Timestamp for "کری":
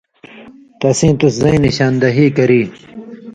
2.35-2.61